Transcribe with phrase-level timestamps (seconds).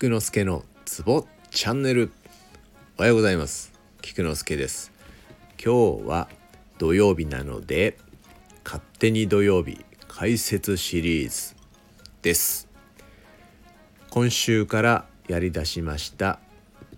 [0.00, 2.12] 菊之助のツボチャンネル。
[2.98, 3.72] おはようございます。
[4.00, 4.92] 菊之助です。
[5.60, 6.28] 今日は
[6.78, 7.98] 土曜日なので
[8.64, 11.56] 勝手に土曜日解説シリーズ
[12.22, 12.68] です。
[14.10, 16.38] 今週からやり出しました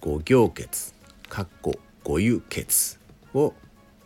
[0.02, 0.92] 五行血
[1.30, 2.98] かっこ五輸血
[3.32, 3.54] を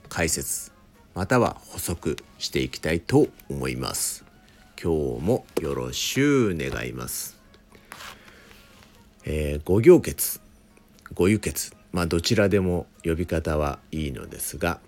[0.08, 0.70] 解説。
[1.16, 4.24] または補足していきたいと思います。
[4.80, 7.33] 今日もよろしゅう願います。
[9.24, 10.40] えー、五行血
[11.14, 14.80] 五輸血まあどちらでも呼び方はいいのですが、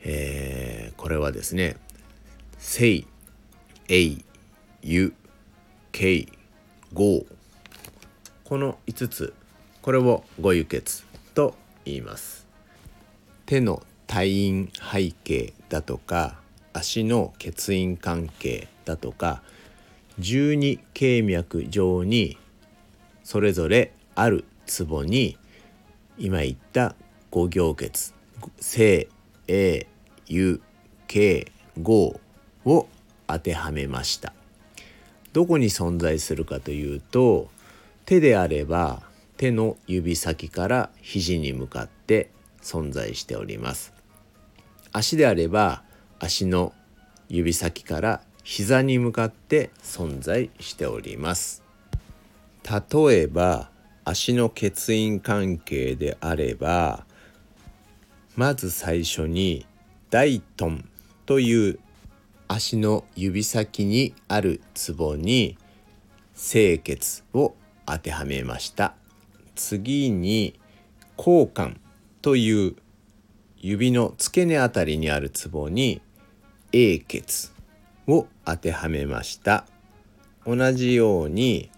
[0.00, 1.76] えー、これはですね
[2.58, 3.04] 「聖」
[3.88, 4.18] 「栄」
[4.82, 5.14] 「ゆ」
[5.92, 6.28] 「慶」
[6.92, 7.26] 「豪」
[8.44, 9.34] この5つ。
[9.86, 11.54] これを五輸血と
[11.84, 12.44] 言います。
[13.46, 16.40] 手の退院背景だとか
[16.72, 19.42] 足の血印関係だとか
[20.18, 22.36] 十二経脈上に
[23.26, 25.36] それぞれあるツボに
[26.16, 26.94] 今言った
[27.32, 28.14] 五行血
[28.60, 29.08] 正
[29.48, 29.88] 英
[30.28, 30.60] 有
[31.08, 31.50] 慶
[31.82, 32.20] 豪
[32.64, 32.86] を
[33.26, 34.32] 当てはめました。
[35.32, 37.48] どこに存在するかというと
[38.04, 39.02] 手であれば
[39.36, 42.30] 手の指先から肘に向かって
[42.62, 43.92] 存在しております。
[44.92, 45.82] 足であれば
[46.20, 46.72] 足の
[47.28, 51.65] 指先から膝に向かって存在しております。
[52.68, 53.70] 例えば
[54.04, 57.06] 足の欠員関係であれば
[58.34, 59.64] まず最初に
[60.10, 60.70] 大ト
[61.24, 61.78] という
[62.48, 65.56] 足の指先にあるツボに
[66.36, 67.54] 清潔を
[67.86, 68.94] 当てはめました。
[69.54, 70.58] 次に
[71.16, 71.78] 交換
[72.20, 72.76] という
[73.56, 76.02] 指の付け根あたりにあるツボに
[76.72, 77.52] 英血
[78.06, 79.66] を当てはめました。
[80.46, 81.70] 同じように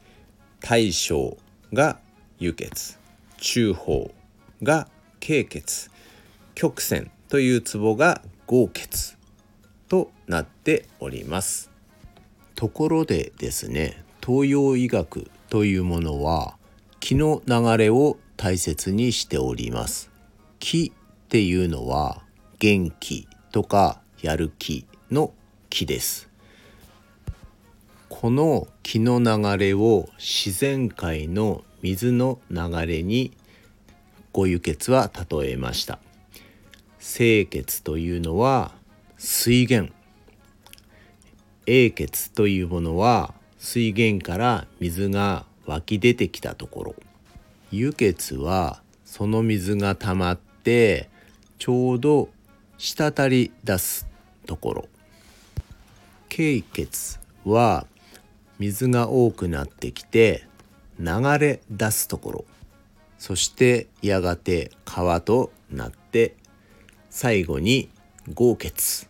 [0.61, 1.37] 大将
[1.73, 1.99] が
[2.39, 2.99] 輸血
[3.39, 4.11] 中法
[4.63, 4.89] が
[5.21, 5.91] 経血
[6.55, 9.17] 曲線というツボが合血
[9.89, 11.71] となっております。
[12.55, 16.57] ところでですね東洋医学というものは
[17.01, 20.11] 気の流れを大切にしております。
[20.59, 22.23] 気っていうのは
[22.59, 25.33] 元気とかやる気の
[25.71, 26.28] 気です。
[28.09, 33.33] この気の流れを自然界の水の流れに
[34.33, 35.99] ご輸血は例えました。
[37.01, 38.73] 清血というのは
[39.17, 39.93] 水源。
[41.67, 46.95] 英血というものは水源から水が湧き出てきたところ。
[47.71, 51.11] 輸血はその水が溜まって
[51.59, 52.31] ちょうど
[52.79, 54.09] 滴り出す
[54.47, 54.89] ところ。
[56.29, 57.87] 経血は
[58.59, 60.47] 水が多くなってきて
[60.99, 62.45] 流れ出すところ。
[63.19, 66.37] そしてやがて川となって
[67.11, 67.89] 最後に
[68.35, 69.09] 豪血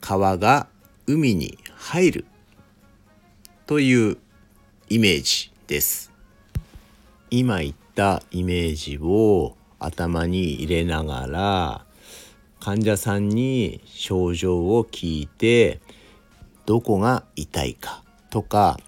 [0.00, 0.68] 川が
[1.06, 2.24] 海に入る。
[3.66, 4.16] という
[4.88, 6.10] イメージです。
[7.30, 11.84] 今言ったイメージを頭に入れながら
[12.60, 15.80] 患者さんに症状を聞いて
[16.64, 17.97] どこが痛いか。
[18.30, 18.78] とか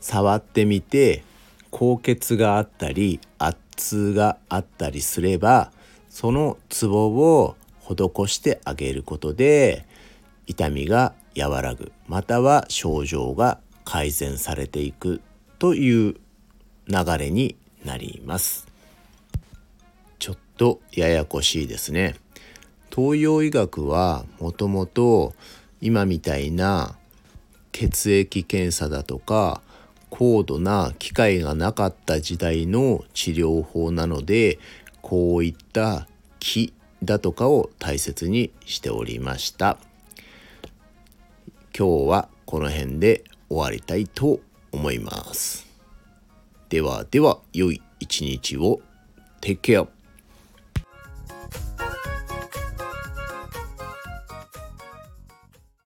[0.00, 1.24] 触ってみて
[1.70, 5.72] 高血があったり圧痛があったりすれば
[6.08, 9.84] そのツボを施してあげることで
[10.46, 15.20] 痛みが和らぐまたは症状が改善されていく
[15.58, 16.14] という
[16.86, 18.66] 流れになります。
[20.18, 22.14] ちょっとややこしいですね。
[22.94, 25.34] 東洋医学はもともと
[25.80, 26.96] 今みたいな
[27.74, 29.60] 血液検査だとか
[30.08, 34.60] 高度な機械がなかった時代の治療法なので
[35.02, 36.06] こういった
[36.38, 39.76] 気だとかを大切にしておりました。
[41.76, 44.38] 今日はこの辺で終わりたいと
[44.70, 45.66] 思います。
[46.68, 48.80] ではでは良い一日を。
[49.40, 49.88] Take care